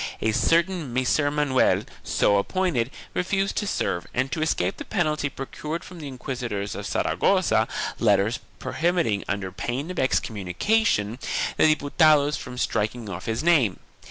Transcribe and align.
A 0.19 0.31
certain 0.31 0.91
Micer 0.91 1.31
Manuel, 1.31 1.83
so 2.03 2.37
appointed, 2.39 2.89
refused 3.13 3.55
to 3.57 3.67
serve 3.67 4.07
and 4.15 4.31
to 4.31 4.41
escape 4.41 4.77
the 4.77 4.83
penalty 4.83 5.29
procured 5.29 5.83
from 5.83 5.99
the 5.99 6.07
inquisitors 6.07 6.73
of 6.73 6.87
Saragossa 6.87 7.67
letters 7.99 8.39
prohibiting, 8.57 9.23
under 9.27 9.51
pain 9.51 9.91
of 9.91 9.99
excommunication, 9.99 11.19
the 11.55 11.67
Diputados 11.75 12.35
from 12.35 12.57
striking 12.57 13.09
off 13.09 13.27
his 13.27 13.43
name. 13.43 13.77